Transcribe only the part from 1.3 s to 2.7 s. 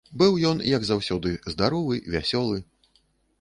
здаровы, вясёлы.